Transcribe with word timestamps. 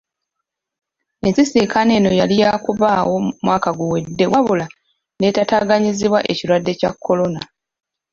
Ensisinkano 1.25 1.91
eno 1.97 2.11
yali 2.19 2.35
yaakubaawo 2.41 3.15
mwaka 3.45 3.69
guwedde 3.77 4.25
wabula 4.33 4.65
n'etaataganyizibwa 5.19 6.19
ekirwadde 6.31 6.73
kya 6.79 6.91
kolona. 7.03 7.41